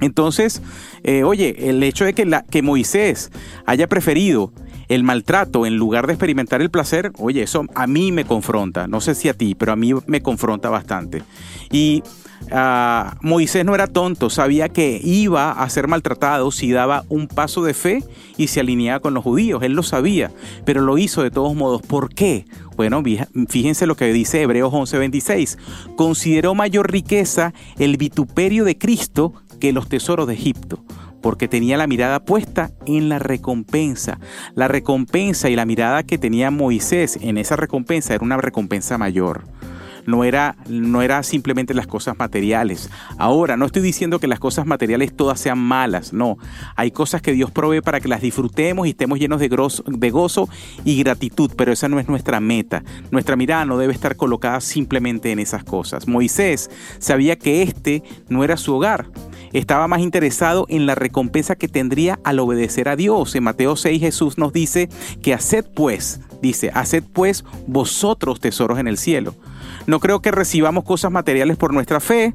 Entonces, 0.00 0.62
eh, 1.02 1.24
oye, 1.24 1.68
el 1.70 1.82
hecho 1.82 2.04
de 2.04 2.14
que, 2.14 2.24
la, 2.24 2.42
que 2.42 2.62
Moisés 2.62 3.30
haya 3.64 3.86
preferido 3.88 4.52
el 4.88 5.02
maltrato 5.02 5.66
en 5.66 5.76
lugar 5.76 6.06
de 6.06 6.12
experimentar 6.12 6.62
el 6.62 6.70
placer, 6.70 7.12
oye, 7.18 7.42
eso 7.42 7.64
a 7.74 7.86
mí 7.86 8.12
me 8.12 8.24
confronta. 8.24 8.86
No 8.86 9.00
sé 9.00 9.14
si 9.14 9.28
a 9.28 9.34
ti, 9.34 9.54
pero 9.54 9.72
a 9.72 9.76
mí 9.76 9.92
me 10.06 10.22
confronta 10.22 10.68
bastante. 10.68 11.22
Y 11.70 12.02
ah, 12.50 13.16
Moisés 13.20 13.64
no 13.64 13.74
era 13.74 13.86
tonto, 13.86 14.30
sabía 14.30 14.68
que 14.68 15.00
iba 15.02 15.52
a 15.52 15.68
ser 15.68 15.88
maltratado 15.88 16.50
si 16.50 16.70
daba 16.70 17.04
un 17.08 17.28
paso 17.28 17.62
de 17.64 17.74
fe 17.74 18.04
y 18.36 18.48
se 18.48 18.60
alineaba 18.60 19.00
con 19.00 19.14
los 19.14 19.24
judíos. 19.24 19.62
Él 19.62 19.72
lo 19.72 19.82
sabía, 19.82 20.30
pero 20.64 20.80
lo 20.80 20.98
hizo 20.98 21.22
de 21.22 21.30
todos 21.30 21.54
modos. 21.54 21.82
¿Por 21.82 22.14
qué? 22.14 22.46
Bueno, 22.76 23.02
fíjense 23.48 23.86
lo 23.86 23.96
que 23.96 24.12
dice 24.12 24.42
Hebreos 24.42 24.72
11:26. 24.72 25.56
Consideró 25.96 26.54
mayor 26.54 26.90
riqueza 26.90 27.54
el 27.78 27.96
vituperio 27.96 28.64
de 28.64 28.76
Cristo 28.76 29.32
que 29.60 29.72
los 29.72 29.88
tesoros 29.88 30.26
de 30.26 30.34
Egipto, 30.34 30.84
porque 31.22 31.48
tenía 31.48 31.76
la 31.76 31.86
mirada 31.86 32.24
puesta 32.24 32.70
en 32.84 33.08
la 33.08 33.18
recompensa. 33.18 34.18
La 34.54 34.68
recompensa 34.68 35.48
y 35.48 35.56
la 35.56 35.64
mirada 35.64 36.02
que 36.02 36.18
tenía 36.18 36.50
Moisés 36.50 37.18
en 37.20 37.38
esa 37.38 37.56
recompensa 37.56 38.14
era 38.14 38.24
una 38.24 38.36
recompensa 38.36 38.98
mayor. 38.98 39.44
No 40.06 40.24
era, 40.24 40.56
no 40.68 41.02
era 41.02 41.22
simplemente 41.22 41.74
las 41.74 41.86
cosas 41.86 42.18
materiales. 42.18 42.90
Ahora, 43.18 43.56
no 43.56 43.66
estoy 43.66 43.82
diciendo 43.82 44.18
que 44.18 44.26
las 44.26 44.38
cosas 44.38 44.66
materiales 44.66 45.14
todas 45.14 45.40
sean 45.40 45.58
malas, 45.58 46.12
no. 46.12 46.38
Hay 46.76 46.90
cosas 46.90 47.22
que 47.22 47.32
Dios 47.32 47.50
provee 47.50 47.80
para 47.80 48.00
que 48.00 48.08
las 48.08 48.20
disfrutemos 48.20 48.86
y 48.86 48.90
estemos 48.90 49.18
llenos 49.18 49.40
de, 49.40 49.48
de 49.48 50.10
gozo 50.10 50.48
y 50.84 50.98
gratitud, 51.02 51.50
pero 51.56 51.72
esa 51.72 51.88
no 51.88 52.00
es 52.00 52.08
nuestra 52.08 52.40
meta. 52.40 52.82
Nuestra 53.10 53.36
mirada 53.36 53.64
no 53.64 53.78
debe 53.78 53.92
estar 53.92 54.16
colocada 54.16 54.60
simplemente 54.60 55.32
en 55.32 55.38
esas 55.38 55.64
cosas. 55.64 56.08
Moisés 56.08 56.70
sabía 56.98 57.36
que 57.36 57.62
este 57.62 58.02
no 58.28 58.44
era 58.44 58.56
su 58.56 58.74
hogar 58.74 59.06
estaba 59.58 59.88
más 59.88 60.00
interesado 60.00 60.66
en 60.68 60.84
la 60.84 60.94
recompensa 60.94 61.56
que 61.56 61.68
tendría 61.68 62.18
al 62.24 62.38
obedecer 62.38 62.88
a 62.88 62.96
Dios. 62.96 63.34
En 63.34 63.44
Mateo 63.44 63.76
6 63.76 64.00
Jesús 64.00 64.36
nos 64.36 64.52
dice 64.52 64.88
que 65.22 65.32
haced 65.32 65.64
pues, 65.74 66.20
dice, 66.42 66.70
haced 66.74 67.02
pues 67.12 67.44
vosotros 67.66 68.40
tesoros 68.40 68.78
en 68.78 68.86
el 68.86 68.98
cielo. 68.98 69.34
No 69.86 69.98
creo 70.00 70.20
que 70.20 70.30
recibamos 70.30 70.84
cosas 70.84 71.10
materiales 71.10 71.56
por 71.56 71.72
nuestra 71.72 72.00
fe, 72.00 72.34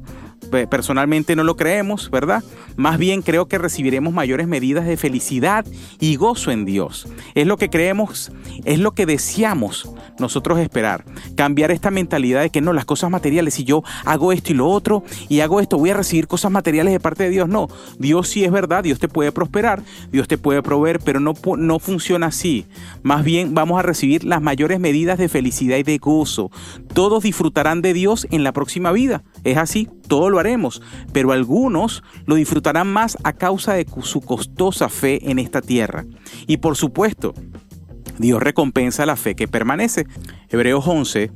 personalmente 0.68 1.36
no 1.36 1.44
lo 1.44 1.56
creemos, 1.56 2.10
¿verdad? 2.10 2.42
Más 2.76 2.98
bien 2.98 3.22
creo 3.22 3.46
que 3.46 3.58
recibiremos 3.58 4.12
mayores 4.12 4.46
medidas 4.46 4.86
de 4.86 4.96
felicidad 4.96 5.64
y 6.00 6.16
gozo 6.16 6.50
en 6.50 6.64
Dios. 6.64 7.08
Es 7.34 7.46
lo 7.46 7.56
que 7.56 7.70
creemos, 7.70 8.32
es 8.64 8.78
lo 8.78 8.92
que 8.92 9.06
deseamos 9.06 9.90
nosotros 10.18 10.58
esperar. 10.58 11.04
Cambiar 11.36 11.70
esta 11.70 11.90
mentalidad 11.90 12.42
de 12.42 12.50
que 12.50 12.60
no, 12.60 12.72
las 12.72 12.84
cosas 12.84 13.10
materiales, 13.10 13.54
si 13.54 13.64
yo 13.64 13.82
hago 14.04 14.32
esto 14.32 14.52
y 14.52 14.56
lo 14.56 14.68
otro 14.68 15.02
y 15.28 15.40
hago 15.40 15.60
esto, 15.60 15.78
voy 15.78 15.90
a 15.90 15.94
recibir 15.94 16.26
cosas 16.26 16.50
materiales 16.50 16.92
de 16.92 17.00
parte 17.00 17.24
de 17.24 17.30
Dios. 17.30 17.48
No, 17.48 17.68
Dios 17.98 18.28
sí 18.28 18.44
es 18.44 18.52
verdad, 18.52 18.84
Dios 18.84 18.98
te 18.98 19.08
puede 19.08 19.32
prosperar, 19.32 19.82
Dios 20.10 20.28
te 20.28 20.38
puede 20.38 20.62
proveer, 20.62 21.00
pero 21.00 21.20
no, 21.20 21.34
no 21.56 21.78
funciona 21.78 22.26
así. 22.26 22.66
Más 23.02 23.24
bien 23.24 23.54
vamos 23.54 23.78
a 23.78 23.82
recibir 23.82 24.24
las 24.24 24.42
mayores 24.42 24.80
medidas 24.80 25.18
de 25.18 25.28
felicidad 25.28 25.76
y 25.78 25.82
de 25.82 25.98
gozo. 25.98 26.50
Todos 26.94 27.22
disfrutarán 27.22 27.82
de 27.82 27.92
Dios 27.92 28.26
en 28.30 28.44
la 28.44 28.52
próxima 28.52 28.92
vida. 28.92 29.22
Es 29.44 29.56
así, 29.56 29.88
todos 30.06 30.30
lo 30.30 30.38
haremos, 30.38 30.82
pero 31.12 31.32
algunos 31.32 32.02
lo 32.26 32.36
disfrutarán 32.36 32.92
más 32.92 33.16
a 33.24 33.32
causa 33.32 33.74
de 33.74 33.86
su 34.02 34.20
costosa 34.20 34.88
fe 34.88 35.30
en 35.30 35.38
esta 35.38 35.60
tierra. 35.60 36.04
Y 36.46 36.58
por 36.58 36.76
supuesto, 36.76 37.34
Dios 38.18 38.42
recompensa 38.42 39.06
la 39.06 39.16
fe 39.16 39.34
que 39.34 39.48
permanece. 39.48 40.06
Hebreos 40.48 40.86
11, 40.86 41.32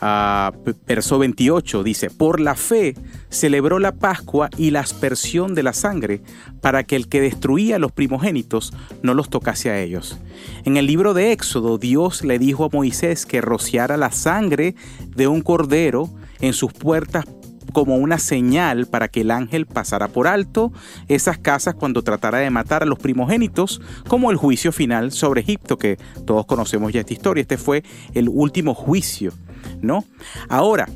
ah, 0.00 0.52
verso 0.86 1.18
28 1.18 1.82
dice, 1.82 2.08
por 2.08 2.40
la 2.40 2.54
fe 2.54 2.94
celebró 3.28 3.78
la 3.78 3.92
Pascua 3.92 4.48
y 4.56 4.70
la 4.70 4.80
aspersión 4.80 5.54
de 5.54 5.62
la 5.62 5.74
sangre 5.74 6.22
para 6.62 6.84
que 6.84 6.96
el 6.96 7.08
que 7.08 7.20
destruía 7.20 7.76
a 7.76 7.78
los 7.78 7.92
primogénitos 7.92 8.72
no 9.02 9.12
los 9.12 9.28
tocase 9.28 9.68
a 9.68 9.78
ellos. 9.78 10.18
En 10.64 10.78
el 10.78 10.86
libro 10.86 11.12
de 11.12 11.32
Éxodo, 11.32 11.76
Dios 11.76 12.24
le 12.24 12.38
dijo 12.38 12.64
a 12.64 12.70
Moisés 12.72 13.26
que 13.26 13.42
rociara 13.42 13.98
la 13.98 14.10
sangre 14.10 14.74
de 15.14 15.26
un 15.26 15.42
cordero 15.42 16.08
en 16.40 16.54
sus 16.54 16.72
puertas 16.72 17.24
como 17.72 17.96
una 17.96 18.18
señal 18.18 18.86
para 18.86 19.08
que 19.08 19.22
el 19.22 19.30
ángel 19.30 19.66
pasara 19.66 20.08
por 20.08 20.26
alto 20.26 20.72
esas 21.08 21.38
casas 21.38 21.74
cuando 21.74 22.02
tratara 22.02 22.38
de 22.38 22.50
matar 22.50 22.82
a 22.82 22.86
los 22.86 22.98
primogénitos, 22.98 23.80
como 24.08 24.30
el 24.30 24.36
juicio 24.36 24.72
final 24.72 25.12
sobre 25.12 25.40
Egipto, 25.40 25.78
que 25.78 25.98
todos 26.26 26.46
conocemos 26.46 26.92
ya 26.92 27.00
esta 27.00 27.12
historia. 27.12 27.42
Este 27.42 27.58
fue 27.58 27.82
el 28.14 28.28
último 28.28 28.74
juicio, 28.74 29.32
¿no? 29.80 30.04
Ahora, 30.48 30.88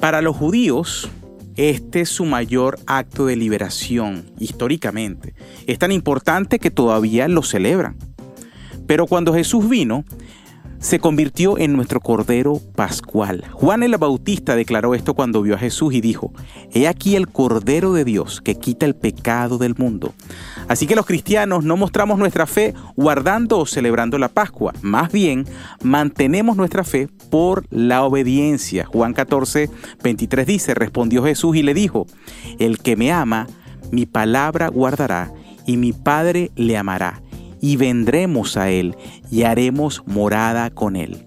para 0.00 0.22
los 0.22 0.36
judíos, 0.36 1.08
este 1.56 2.00
es 2.00 2.08
su 2.08 2.24
mayor 2.24 2.78
acto 2.86 3.26
de 3.26 3.36
liberación 3.36 4.24
históricamente. 4.38 5.34
Es 5.66 5.78
tan 5.78 5.92
importante 5.92 6.58
que 6.58 6.70
todavía 6.70 7.28
lo 7.28 7.42
celebran. 7.42 7.96
Pero 8.86 9.06
cuando 9.06 9.34
Jesús 9.34 9.68
vino, 9.68 10.04
se 10.82 10.98
convirtió 10.98 11.58
en 11.58 11.74
nuestro 11.74 12.00
Cordero 12.00 12.60
Pascual. 12.74 13.44
Juan 13.52 13.84
el 13.84 13.96
Bautista 13.96 14.56
declaró 14.56 14.94
esto 14.96 15.14
cuando 15.14 15.40
vio 15.40 15.54
a 15.54 15.58
Jesús 15.58 15.94
y 15.94 16.00
dijo, 16.00 16.32
He 16.74 16.88
aquí 16.88 17.14
el 17.14 17.28
Cordero 17.28 17.92
de 17.92 18.04
Dios 18.04 18.40
que 18.40 18.56
quita 18.56 18.84
el 18.84 18.96
pecado 18.96 19.58
del 19.58 19.76
mundo. 19.76 20.12
Así 20.66 20.88
que 20.88 20.96
los 20.96 21.06
cristianos 21.06 21.64
no 21.64 21.76
mostramos 21.76 22.18
nuestra 22.18 22.46
fe 22.46 22.74
guardando 22.96 23.60
o 23.60 23.66
celebrando 23.66 24.18
la 24.18 24.28
Pascua, 24.28 24.74
más 24.82 25.12
bien 25.12 25.46
mantenemos 25.82 26.56
nuestra 26.56 26.82
fe 26.82 27.08
por 27.30 27.64
la 27.70 28.02
obediencia. 28.02 28.84
Juan 28.84 29.14
14, 29.14 29.70
23 30.02 30.46
dice, 30.46 30.74
respondió 30.74 31.22
Jesús 31.22 31.54
y 31.54 31.62
le 31.62 31.74
dijo, 31.74 32.06
El 32.58 32.78
que 32.78 32.96
me 32.96 33.12
ama, 33.12 33.46
mi 33.92 34.04
palabra 34.04 34.66
guardará 34.66 35.32
y 35.64 35.76
mi 35.76 35.92
Padre 35.92 36.50
le 36.56 36.76
amará 36.76 37.22
y 37.62 37.76
vendremos 37.76 38.58
a 38.58 38.68
Él 38.68 38.96
y 39.30 39.44
haremos 39.44 40.02
morada 40.04 40.68
con 40.68 40.96
Él. 40.96 41.26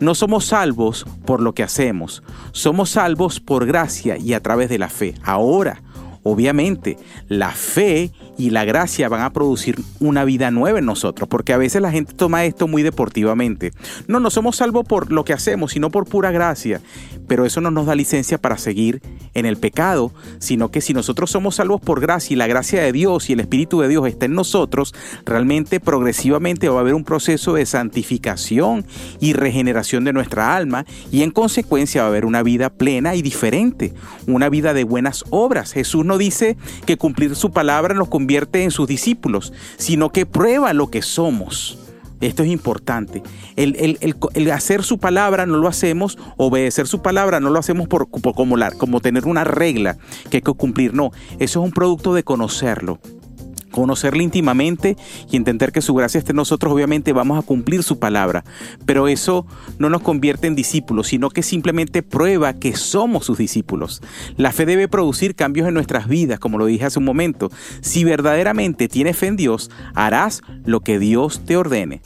No 0.00 0.14
somos 0.14 0.46
salvos 0.46 1.06
por 1.24 1.40
lo 1.40 1.54
que 1.54 1.62
hacemos, 1.62 2.22
somos 2.52 2.90
salvos 2.90 3.40
por 3.40 3.64
gracia 3.64 4.18
y 4.18 4.34
a 4.34 4.40
través 4.40 4.68
de 4.68 4.78
la 4.78 4.90
fe. 4.90 5.14
Ahora, 5.22 5.82
obviamente, 6.24 6.98
la 7.28 7.52
fe 7.52 8.10
y 8.36 8.50
la 8.50 8.64
gracia 8.64 9.08
van 9.08 9.22
a 9.22 9.32
producir 9.32 9.80
una 10.00 10.24
vida 10.24 10.50
nueva 10.50 10.80
en 10.80 10.84
nosotros, 10.84 11.28
porque 11.28 11.52
a 11.52 11.58
veces 11.58 11.80
la 11.80 11.92
gente 11.92 12.12
toma 12.12 12.44
esto 12.44 12.66
muy 12.66 12.82
deportivamente. 12.82 13.72
No, 14.08 14.18
no 14.18 14.30
somos 14.30 14.56
salvos 14.56 14.84
por 14.84 15.12
lo 15.12 15.24
que 15.24 15.32
hacemos, 15.32 15.72
sino 15.72 15.90
por 15.90 16.08
pura 16.08 16.32
gracia, 16.32 16.80
pero 17.28 17.46
eso 17.46 17.60
no 17.60 17.70
nos 17.70 17.86
da 17.86 17.94
licencia 17.94 18.38
para 18.38 18.58
seguir 18.58 19.00
en 19.34 19.46
el 19.46 19.56
pecado, 19.56 20.12
sino 20.38 20.70
que 20.70 20.80
si 20.80 20.94
nosotros 20.94 21.30
somos 21.30 21.56
salvos 21.56 21.80
por 21.80 22.00
gracia 22.00 22.34
y 22.34 22.36
la 22.36 22.46
gracia 22.46 22.82
de 22.82 22.92
Dios 22.92 23.30
y 23.30 23.32
el 23.32 23.40
Espíritu 23.40 23.80
de 23.80 23.88
Dios 23.88 24.06
está 24.06 24.26
en 24.26 24.34
nosotros, 24.34 24.94
realmente 25.24 25.80
progresivamente 25.80 26.68
va 26.68 26.78
a 26.78 26.80
haber 26.80 26.94
un 26.94 27.04
proceso 27.04 27.54
de 27.54 27.66
santificación 27.66 28.84
y 29.20 29.32
regeneración 29.32 30.04
de 30.04 30.12
nuestra 30.12 30.56
alma 30.56 30.84
y 31.10 31.22
en 31.22 31.30
consecuencia 31.30 32.02
va 32.02 32.08
a 32.08 32.10
haber 32.10 32.24
una 32.24 32.42
vida 32.42 32.70
plena 32.70 33.14
y 33.14 33.22
diferente, 33.22 33.94
una 34.26 34.48
vida 34.48 34.74
de 34.74 34.84
buenas 34.84 35.24
obras. 35.30 35.72
Jesús 35.72 36.04
no 36.04 36.18
dice 36.18 36.56
que 36.86 36.96
cumplir 36.96 37.34
su 37.34 37.50
palabra 37.50 37.94
nos 37.94 38.08
convierte 38.08 38.62
en 38.62 38.70
sus 38.70 38.88
discípulos, 38.88 39.52
sino 39.76 40.10
que 40.10 40.26
prueba 40.26 40.72
lo 40.72 40.90
que 40.90 41.02
somos. 41.02 41.87
Esto 42.20 42.42
es 42.42 42.48
importante. 42.48 43.22
El, 43.56 44.50
hacer 44.52 44.82
su 44.82 44.98
palabra 44.98 45.46
no 45.46 45.58
lo 45.58 45.68
hacemos, 45.68 46.18
obedecer 46.36 46.86
su 46.86 47.02
palabra 47.02 47.40
no 47.40 47.50
lo 47.50 47.58
hacemos 47.58 47.88
por, 47.88 48.10
como, 48.10 48.56
como 48.76 49.00
tener 49.00 49.26
una 49.26 49.44
regla 49.44 49.96
que 50.30 50.38
hay 50.38 50.42
que 50.42 50.52
cumplir. 50.52 50.94
No, 50.94 51.10
eso 51.38 51.60
es 51.60 51.64
un 51.64 51.72
producto 51.72 52.14
de 52.14 52.24
conocerlo 52.24 52.98
conocerle 53.70 54.22
íntimamente 54.22 54.96
y 55.30 55.36
entender 55.36 55.72
que 55.72 55.80
su 55.80 55.94
gracia 55.94 56.18
esté 56.18 56.32
en 56.32 56.36
nosotros, 56.36 56.72
obviamente 56.72 57.12
vamos 57.12 57.38
a 57.38 57.42
cumplir 57.42 57.82
su 57.82 57.98
palabra. 57.98 58.44
Pero 58.86 59.08
eso 59.08 59.46
no 59.78 59.90
nos 59.90 60.02
convierte 60.02 60.46
en 60.46 60.54
discípulos, 60.54 61.08
sino 61.08 61.30
que 61.30 61.42
simplemente 61.42 62.02
prueba 62.02 62.54
que 62.54 62.76
somos 62.76 63.26
sus 63.26 63.38
discípulos. 63.38 64.02
La 64.36 64.52
fe 64.52 64.66
debe 64.66 64.88
producir 64.88 65.34
cambios 65.34 65.68
en 65.68 65.74
nuestras 65.74 66.08
vidas, 66.08 66.38
como 66.38 66.58
lo 66.58 66.66
dije 66.66 66.84
hace 66.84 66.98
un 66.98 67.04
momento. 67.04 67.50
Si 67.80 68.04
verdaderamente 68.04 68.88
tienes 68.88 69.16
fe 69.16 69.26
en 69.26 69.36
Dios, 69.36 69.70
harás 69.94 70.42
lo 70.64 70.80
que 70.80 70.98
Dios 70.98 71.42
te 71.44 71.56
ordene. 71.56 72.00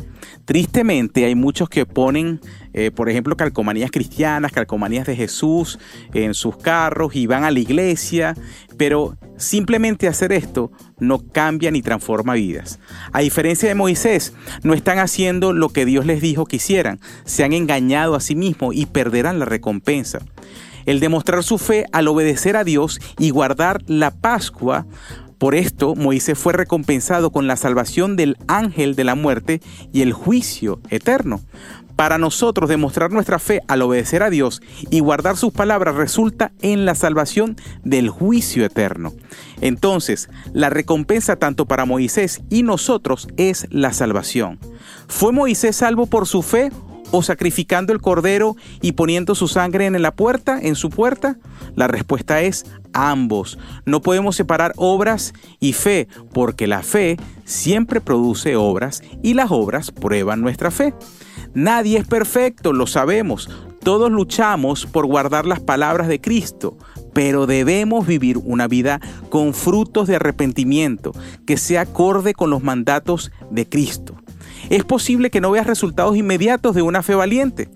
Tristemente 0.44 1.24
hay 1.24 1.34
muchos 1.34 1.68
que 1.68 1.86
ponen, 1.86 2.40
eh, 2.72 2.90
por 2.90 3.08
ejemplo, 3.08 3.36
calcomanías 3.36 3.90
cristianas, 3.90 4.52
calcomanías 4.52 5.06
de 5.06 5.16
Jesús 5.16 5.78
en 6.14 6.34
sus 6.34 6.56
carros 6.56 7.14
y 7.14 7.26
van 7.26 7.44
a 7.44 7.50
la 7.50 7.58
iglesia, 7.58 8.34
pero 8.76 9.16
simplemente 9.36 10.08
hacer 10.08 10.32
esto 10.32 10.70
no 10.98 11.18
cambia 11.18 11.70
ni 11.70 11.82
transforma 11.82 12.34
vidas. 12.34 12.78
A 13.12 13.20
diferencia 13.20 13.68
de 13.68 13.74
Moisés, 13.74 14.32
no 14.62 14.74
están 14.74 14.98
haciendo 14.98 15.52
lo 15.52 15.68
que 15.68 15.84
Dios 15.84 16.06
les 16.06 16.20
dijo 16.20 16.46
que 16.46 16.56
hicieran, 16.56 17.00
se 17.24 17.44
han 17.44 17.52
engañado 17.52 18.14
a 18.14 18.20
sí 18.20 18.34
mismos 18.34 18.74
y 18.74 18.86
perderán 18.86 19.38
la 19.38 19.44
recompensa. 19.44 20.20
El 20.84 20.98
demostrar 20.98 21.44
su 21.44 21.58
fe 21.58 21.86
al 21.92 22.08
obedecer 22.08 22.56
a 22.56 22.64
Dios 22.64 23.00
y 23.18 23.30
guardar 23.30 23.82
la 23.86 24.10
Pascua 24.10 24.86
por 25.42 25.56
esto, 25.56 25.96
Moisés 25.96 26.38
fue 26.38 26.52
recompensado 26.52 27.32
con 27.32 27.48
la 27.48 27.56
salvación 27.56 28.14
del 28.14 28.36
ángel 28.46 28.94
de 28.94 29.02
la 29.02 29.16
muerte 29.16 29.60
y 29.92 30.02
el 30.02 30.12
juicio 30.12 30.80
eterno. 30.88 31.40
Para 32.02 32.18
nosotros 32.18 32.68
demostrar 32.68 33.12
nuestra 33.12 33.38
fe 33.38 33.60
al 33.68 33.80
obedecer 33.80 34.24
a 34.24 34.28
Dios 34.28 34.60
y 34.90 34.98
guardar 34.98 35.36
sus 35.36 35.52
palabras 35.52 35.94
resulta 35.94 36.50
en 36.60 36.84
la 36.84 36.96
salvación 36.96 37.54
del 37.84 38.10
juicio 38.10 38.64
eterno. 38.64 39.12
Entonces, 39.60 40.28
la 40.52 40.68
recompensa 40.68 41.36
tanto 41.36 41.66
para 41.66 41.84
Moisés 41.84 42.42
y 42.50 42.64
nosotros 42.64 43.28
es 43.36 43.68
la 43.70 43.92
salvación. 43.92 44.58
¿Fue 45.06 45.30
Moisés 45.30 45.76
salvo 45.76 46.06
por 46.06 46.26
su 46.26 46.42
fe 46.42 46.72
o 47.12 47.22
sacrificando 47.22 47.92
el 47.92 48.00
cordero 48.00 48.56
y 48.80 48.92
poniendo 48.92 49.36
su 49.36 49.46
sangre 49.46 49.86
en 49.86 50.02
la 50.02 50.12
puerta, 50.12 50.58
en 50.60 50.74
su 50.74 50.90
puerta? 50.90 51.36
La 51.76 51.86
respuesta 51.86 52.40
es 52.40 52.66
ambos. 52.92 53.60
No 53.86 54.02
podemos 54.02 54.34
separar 54.34 54.72
obras 54.74 55.34
y 55.60 55.72
fe, 55.72 56.08
porque 56.32 56.66
la 56.66 56.82
fe 56.82 57.16
siempre 57.44 58.00
produce 58.00 58.56
obras 58.56 59.04
y 59.22 59.34
las 59.34 59.52
obras 59.52 59.92
prueban 59.92 60.40
nuestra 60.40 60.72
fe. 60.72 60.94
Nadie 61.54 61.98
es 61.98 62.06
perfecto, 62.06 62.72
lo 62.72 62.86
sabemos. 62.86 63.50
Todos 63.82 64.10
luchamos 64.10 64.86
por 64.86 65.06
guardar 65.06 65.44
las 65.44 65.60
palabras 65.60 66.06
de 66.06 66.20
Cristo, 66.20 66.78
pero 67.12 67.46
debemos 67.46 68.06
vivir 68.06 68.38
una 68.38 68.68
vida 68.68 69.00
con 69.28 69.54
frutos 69.54 70.06
de 70.06 70.16
arrepentimiento 70.16 71.12
que 71.46 71.56
sea 71.56 71.82
acorde 71.82 72.32
con 72.32 72.48
los 72.48 72.62
mandatos 72.62 73.32
de 73.50 73.68
Cristo. 73.68 74.21
Es 74.72 74.84
posible 74.84 75.28
que 75.28 75.42
no 75.42 75.50
veas 75.50 75.66
resultados 75.66 76.16
inmediatos 76.16 76.74
de 76.74 76.80
una 76.80 77.02
fe 77.02 77.14
valiente. 77.14 77.68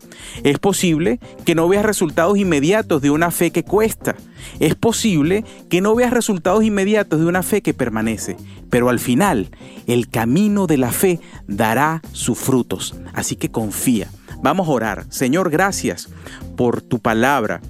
Es 0.44 0.58
posible 0.58 1.20
que 1.44 1.54
no 1.54 1.68
veas 1.68 1.84
resultados 1.84 2.38
inmediatos 2.38 3.02
de 3.02 3.10
una 3.10 3.30
fe 3.30 3.50
que 3.50 3.64
cuesta. 3.64 4.16
Es 4.60 4.76
posible 4.76 5.44
que 5.68 5.82
no 5.82 5.94
veas 5.94 6.10
resultados 6.10 6.64
inmediatos 6.64 7.20
de 7.20 7.26
una 7.26 7.42
fe 7.42 7.60
que 7.60 7.74
permanece. 7.74 8.38
Pero 8.70 8.88
al 8.88 8.98
final, 8.98 9.50
el 9.86 10.08
camino 10.08 10.66
de 10.66 10.78
la 10.78 10.90
fe 10.90 11.20
dará 11.46 12.00
sus 12.12 12.38
frutos. 12.38 12.94
Así 13.12 13.36
que 13.36 13.50
confía. 13.50 14.08
Vamos 14.42 14.66
a 14.66 14.70
orar. 14.70 15.04
Señor, 15.10 15.50
gracias 15.50 16.08
por 16.56 16.80
tu 16.80 16.98
palabra. 16.98 17.60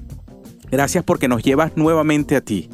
Gracias 0.70 1.02
porque 1.02 1.26
nos 1.26 1.42
llevas 1.42 1.72
nuevamente 1.76 2.36
a 2.36 2.42
ti. 2.42 2.70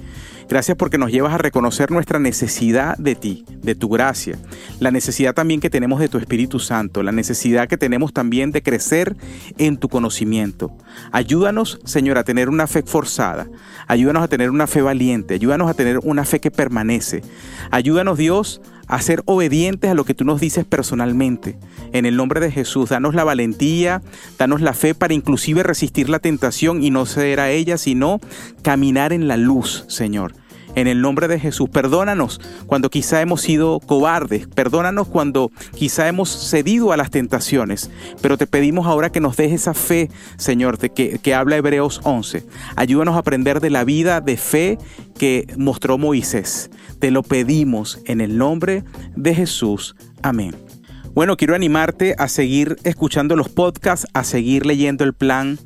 Gracias 0.48 0.76
porque 0.76 0.98
nos 0.98 1.10
llevas 1.10 1.34
a 1.34 1.38
reconocer 1.38 1.90
nuestra 1.90 2.18
necesidad 2.18 2.96
de 2.98 3.14
ti, 3.14 3.44
de 3.62 3.74
tu 3.74 3.88
gracia, 3.88 4.38
la 4.80 4.90
necesidad 4.90 5.34
también 5.34 5.60
que 5.60 5.70
tenemos 5.70 6.00
de 6.00 6.08
tu 6.08 6.18
Espíritu 6.18 6.58
Santo, 6.58 7.02
la 7.02 7.12
necesidad 7.12 7.68
que 7.68 7.78
tenemos 7.78 8.12
también 8.12 8.52
de 8.52 8.62
crecer 8.62 9.16
en 9.58 9.76
tu 9.76 9.88
conocimiento. 9.88 10.72
Ayúdanos, 11.10 11.80
Señor, 11.84 12.18
a 12.18 12.24
tener 12.24 12.48
una 12.48 12.66
fe 12.66 12.82
forzada, 12.82 13.48
ayúdanos 13.86 14.22
a 14.22 14.28
tener 14.28 14.50
una 14.50 14.66
fe 14.66 14.82
valiente, 14.82 15.34
ayúdanos 15.34 15.70
a 15.70 15.74
tener 15.74 15.98
una 16.02 16.24
fe 16.24 16.40
que 16.40 16.50
permanece. 16.50 17.22
Ayúdanos, 17.70 18.18
Dios, 18.18 18.60
a 18.92 19.00
ser 19.00 19.22
obedientes 19.24 19.90
a 19.90 19.94
lo 19.94 20.04
que 20.04 20.12
tú 20.12 20.22
nos 20.26 20.38
dices 20.38 20.66
personalmente. 20.66 21.56
En 21.94 22.04
el 22.04 22.14
nombre 22.14 22.40
de 22.40 22.52
Jesús, 22.52 22.90
danos 22.90 23.14
la 23.14 23.24
valentía, 23.24 24.02
danos 24.38 24.60
la 24.60 24.74
fe 24.74 24.94
para 24.94 25.14
inclusive 25.14 25.62
resistir 25.62 26.10
la 26.10 26.18
tentación 26.18 26.82
y 26.82 26.90
no 26.90 27.06
ceder 27.06 27.40
a 27.40 27.50
ella, 27.50 27.78
sino 27.78 28.20
caminar 28.60 29.14
en 29.14 29.28
la 29.28 29.38
luz, 29.38 29.86
Señor 29.88 30.41
en 30.74 30.86
el 30.86 31.00
nombre 31.00 31.28
de 31.28 31.38
Jesús. 31.38 31.68
Perdónanos 31.70 32.40
cuando 32.66 32.90
quizá 32.90 33.20
hemos 33.20 33.42
sido 33.42 33.80
cobardes, 33.80 34.46
perdónanos 34.46 35.08
cuando 35.08 35.50
quizá 35.74 36.08
hemos 36.08 36.30
cedido 36.30 36.92
a 36.92 36.96
las 36.96 37.10
tentaciones, 37.10 37.90
pero 38.20 38.38
te 38.38 38.46
pedimos 38.46 38.86
ahora 38.86 39.10
que 39.10 39.20
nos 39.20 39.36
des 39.36 39.52
esa 39.52 39.74
fe, 39.74 40.10
Señor, 40.36 40.78
de 40.78 40.90
que, 40.90 41.18
que 41.18 41.34
habla 41.34 41.56
Hebreos 41.56 42.00
11. 42.04 42.44
Ayúdanos 42.76 43.16
a 43.16 43.18
aprender 43.18 43.60
de 43.60 43.70
la 43.70 43.84
vida 43.84 44.20
de 44.20 44.36
fe 44.36 44.78
que 45.18 45.46
mostró 45.56 45.98
Moisés. 45.98 46.70
Te 46.98 47.10
lo 47.10 47.22
pedimos 47.22 48.00
en 48.06 48.20
el 48.20 48.38
nombre 48.38 48.84
de 49.16 49.34
Jesús. 49.34 49.96
Amén. 50.22 50.54
Bueno, 51.14 51.36
quiero 51.36 51.54
animarte 51.54 52.14
a 52.16 52.26
seguir 52.28 52.76
escuchando 52.84 53.36
los 53.36 53.50
podcasts, 53.50 54.06
a 54.14 54.24
seguir 54.24 54.64
leyendo 54.64 55.04
el 55.04 55.12
plan 55.12 55.58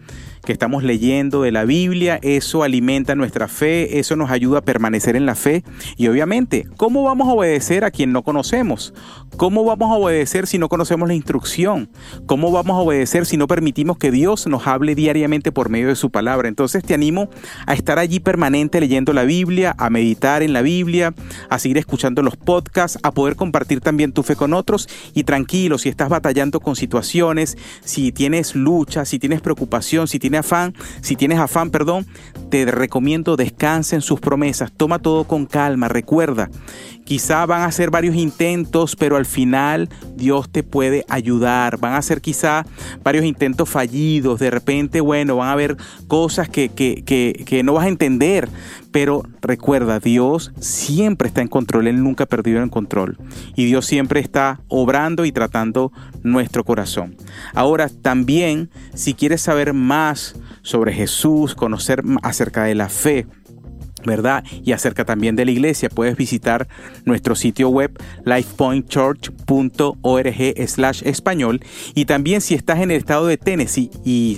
que 0.46 0.52
estamos 0.52 0.84
leyendo 0.84 1.42
de 1.42 1.52
la 1.52 1.64
Biblia, 1.64 2.18
eso 2.22 2.62
alimenta 2.62 3.14
nuestra 3.16 3.48
fe, 3.48 3.98
eso 3.98 4.16
nos 4.16 4.30
ayuda 4.30 4.60
a 4.60 4.64
permanecer 4.64 5.16
en 5.16 5.26
la 5.26 5.34
fe 5.34 5.64
y 5.96 6.06
obviamente, 6.06 6.66
¿cómo 6.76 7.02
vamos 7.02 7.28
a 7.28 7.32
obedecer 7.32 7.84
a 7.84 7.90
quien 7.90 8.12
no 8.12 8.22
conocemos? 8.22 8.94
¿Cómo 9.36 9.64
vamos 9.64 9.90
a 9.90 9.94
obedecer 9.94 10.46
si 10.46 10.56
no 10.56 10.68
conocemos 10.68 11.08
la 11.08 11.14
instrucción? 11.14 11.90
¿Cómo 12.26 12.52
vamos 12.52 12.76
a 12.76 12.80
obedecer 12.80 13.26
si 13.26 13.36
no 13.36 13.48
permitimos 13.48 13.98
que 13.98 14.12
Dios 14.12 14.46
nos 14.46 14.66
hable 14.68 14.94
diariamente 14.94 15.50
por 15.52 15.68
medio 15.68 15.88
de 15.88 15.96
su 15.96 16.10
palabra? 16.10 16.48
Entonces 16.48 16.84
te 16.84 16.94
animo 16.94 17.28
a 17.66 17.74
estar 17.74 17.98
allí 17.98 18.20
permanente 18.20 18.80
leyendo 18.80 19.12
la 19.12 19.24
Biblia, 19.24 19.74
a 19.76 19.90
meditar 19.90 20.44
en 20.44 20.52
la 20.52 20.62
Biblia, 20.62 21.12
a 21.50 21.58
seguir 21.58 21.76
escuchando 21.76 22.22
los 22.22 22.36
podcasts, 22.36 22.98
a 23.02 23.10
poder 23.10 23.34
compartir 23.34 23.80
también 23.80 24.12
tu 24.12 24.22
fe 24.22 24.36
con 24.36 24.54
otros 24.54 24.88
y 25.12 25.24
tranquilo, 25.24 25.76
si 25.76 25.88
estás 25.88 26.08
batallando 26.08 26.60
con 26.60 26.76
situaciones, 26.76 27.58
si 27.84 28.12
tienes 28.12 28.54
lucha, 28.54 29.04
si 29.04 29.18
tienes 29.18 29.40
preocupación, 29.40 30.06
si 30.06 30.20
tienes 30.20 30.35
afán, 30.38 30.74
si 31.00 31.16
tienes 31.16 31.38
afán, 31.38 31.70
perdón, 31.70 32.06
te 32.50 32.64
recomiendo 32.66 33.36
descansa 33.36 33.96
en 33.96 34.02
sus 34.02 34.20
promesas, 34.20 34.72
toma 34.76 34.98
todo 34.98 35.24
con 35.24 35.46
calma, 35.46 35.88
recuerda, 35.88 36.50
quizá 37.04 37.46
van 37.46 37.62
a 37.62 37.72
ser 37.72 37.90
varios 37.90 38.16
intentos, 38.16 38.96
pero 38.96 39.16
al 39.16 39.26
final 39.26 39.88
Dios 40.16 40.48
te 40.50 40.62
puede 40.62 41.04
ayudar, 41.08 41.78
van 41.78 41.94
a 41.94 42.02
ser 42.02 42.20
quizá 42.20 42.64
varios 43.02 43.24
intentos 43.24 43.68
fallidos, 43.68 44.40
de 44.40 44.50
repente, 44.50 45.00
bueno, 45.00 45.36
van 45.36 45.48
a 45.48 45.52
haber 45.52 45.76
cosas 46.08 46.48
que, 46.48 46.68
que, 46.68 47.02
que, 47.04 47.44
que 47.46 47.62
no 47.62 47.74
vas 47.74 47.86
a 47.86 47.88
entender, 47.88 48.48
pero 48.96 49.22
recuerda, 49.42 50.00
Dios 50.00 50.52
siempre 50.58 51.28
está 51.28 51.42
en 51.42 51.48
control, 51.48 51.86
Él 51.86 52.02
nunca 52.02 52.24
ha 52.24 52.28
perdido 52.28 52.62
el 52.62 52.70
control. 52.70 53.18
Y 53.54 53.66
Dios 53.66 53.84
siempre 53.84 54.20
está 54.20 54.60
obrando 54.68 55.26
y 55.26 55.32
tratando 55.32 55.92
nuestro 56.22 56.64
corazón. 56.64 57.14
Ahora, 57.54 57.90
también, 57.90 58.70
si 58.94 59.12
quieres 59.12 59.42
saber 59.42 59.74
más 59.74 60.34
sobre 60.66 60.92
Jesús, 60.92 61.54
conocer 61.54 62.02
acerca 62.24 62.64
de 62.64 62.74
la 62.74 62.88
fe, 62.88 63.28
¿verdad? 64.06 64.42
Y 64.64 64.72
acerca 64.72 65.04
también 65.04 65.36
de 65.36 65.44
la 65.44 65.50
iglesia, 65.50 65.90
puedes 65.90 66.16
visitar 66.16 66.66
nuestro 67.04 67.34
sitio 67.34 67.68
web 67.68 67.92
lifepointchurch.org 68.24 70.68
slash 70.68 71.02
español 71.04 71.60
y 71.94 72.06
también 72.06 72.40
si 72.40 72.54
estás 72.54 72.80
en 72.80 72.90
el 72.90 72.96
estado 72.96 73.26
de 73.26 73.36
Tennessee 73.36 73.90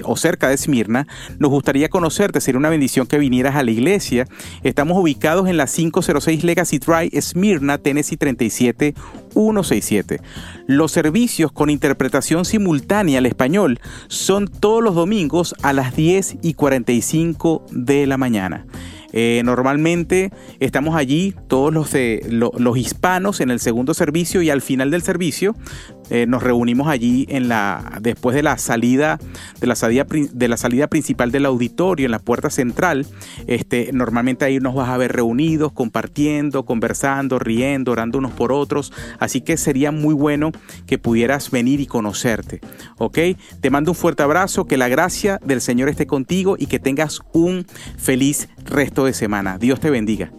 o 0.05 0.17
cerca 0.17 0.49
de 0.49 0.57
Smyrna, 0.57 1.07
nos 1.39 1.51
gustaría 1.51 1.89
conocerte, 1.89 2.41
sería 2.41 2.59
una 2.59 2.71
bendición 2.71 3.07
que 3.07 3.19
vinieras 3.19 3.57
a 3.57 3.63
la 3.63 3.71
iglesia. 3.71 4.27
Estamos 4.63 4.99
ubicados 4.99 5.49
en 5.49 5.57
la 5.57 5.67
506 5.67 6.45
Legacy 6.45 6.79
Drive, 6.79 7.21
Smyrna, 7.21 7.79
Tennessee 7.79 8.17
37167. 8.17 10.21
Los 10.67 10.93
servicios 10.93 11.53
con 11.53 11.71
interpretación 11.71 12.45
simultánea 12.45 13.19
al 13.19 13.27
español 13.27 13.81
son 14.09 14.49
todos 14.49 14.83
los 14.83 14.95
domingos 14.95 15.55
a 15.63 15.73
las 15.73 15.95
10 15.95 16.39
y 16.43 16.55
45 16.55 17.65
de 17.71 18.07
la 18.07 18.17
mañana. 18.17 18.67
Eh, 19.13 19.43
normalmente 19.45 20.31
estamos 20.61 20.95
allí 20.95 21.35
todos 21.49 21.73
los, 21.73 21.91
los 22.31 22.77
hispanos 22.77 23.41
en 23.41 23.51
el 23.51 23.61
segundo 23.61 23.95
servicio 23.95 24.43
y 24.43 24.51
al 24.51 24.61
final 24.61 24.91
del 24.91 25.03
servicio 25.03 25.55
eh, 26.11 26.27
nos 26.27 26.43
reunimos 26.43 26.89
allí 26.89 27.27
en 27.29 27.49
la, 27.49 27.99
después 28.01 28.35
de 28.35 28.43
la 28.43 28.59
salida, 28.59 29.19
de 29.61 29.67
la 29.67 29.75
salida, 29.75 30.07
de 30.09 30.49
la 30.49 30.57
salida 30.57 30.87
principal 30.87 31.31
del 31.31 31.47
auditorio, 31.47 32.07
en 32.07 32.13
la 32.13 32.19
puerta 32.19 32.51
central. 32.51 33.07
Este, 33.47 33.91
normalmente 33.93 34.45
ahí 34.45 34.59
nos 34.59 34.75
vas 34.75 34.89
a 34.89 34.97
ver 34.97 35.13
reunidos, 35.13 35.73
compartiendo, 35.73 36.65
conversando, 36.65 37.39
riendo, 37.39 37.93
orando 37.93 38.19
unos 38.19 38.33
por 38.33 38.53
otros. 38.53 38.93
Así 39.19 39.41
que 39.41 39.57
sería 39.57 39.93
muy 39.93 40.15
bueno 40.15 40.53
que 40.87 40.99
pudieras 40.99 41.51
venir 41.51 41.81
y 41.81 41.87
conocerte. 41.87 42.61
¿Ok? 42.99 43.19
Te 43.61 43.71
mando 43.71 43.93
un 43.93 43.97
fuerte 43.97 44.23
abrazo, 44.23 44.67
que 44.67 44.77
la 44.77 44.89
gracia 44.89 45.41
del 45.45 45.61
Señor 45.61 45.89
esté 45.89 46.07
contigo 46.07 46.57
y 46.59 46.67
que 46.67 46.79
tengas 46.79 47.21
un 47.33 47.67
feliz 47.97 48.49
resto 48.65 49.05
de 49.05 49.13
semana. 49.13 49.59
Dios 49.59 49.81
te 49.81 49.91
bendiga. 49.91 50.31